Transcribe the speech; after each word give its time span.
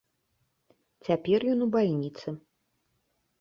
Цяпер 1.07 1.39
ён 1.51 1.59
у 1.67 1.67
бальніцы. 1.77 2.27